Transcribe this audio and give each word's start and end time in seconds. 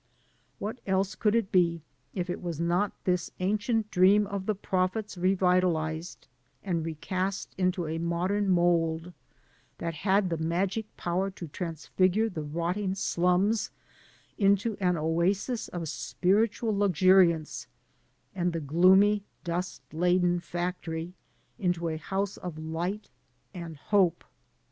What 0.57 0.79
else 0.87 1.13
could 1.13 1.35
it 1.35 1.51
be, 1.51 1.83
if 2.15 2.27
it 2.27 2.41
was 2.41 2.59
not 2.59 2.91
this 3.03 3.29
ancient 3.39 3.91
dream 3.91 4.25
of 4.25 4.47
the 4.47 4.55
prophets 4.55 5.15
revitalized 5.15 6.27
and 6.63 6.83
recast 6.83 7.53
into 7.55 7.85
a 7.85 7.99
modem 7.99 8.49
mold, 8.49 9.13
that 9.77 9.93
had 9.93 10.31
the 10.31 10.39
magic 10.39 10.87
power 10.97 11.29
to 11.29 11.47
transfigure 11.47 12.29
the 12.29 12.41
rotting 12.41 12.95
slums 12.95 13.69
into 14.39 14.75
an 14.79 14.97
oasis 14.97 15.67
of 15.67 15.87
spiritual 15.87 16.75
luxuriance, 16.75 17.67
and 18.33 18.53
the 18.53 18.59
gloomy, 18.59 19.21
dust 19.43 19.83
laden 19.93 20.39
factory 20.39 21.13
into 21.59 21.87
arouse 21.87 22.37
of 22.37 22.57
light 22.57 23.11
and 23.53 23.77
hope? 23.77 24.23